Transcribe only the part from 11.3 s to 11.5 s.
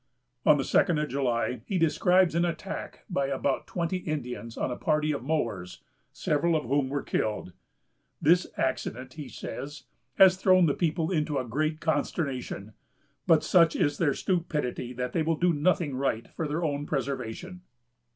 a